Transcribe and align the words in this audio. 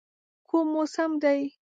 کوم 0.49 0.67
موسم 0.73 1.11
دی؟ 1.21 1.41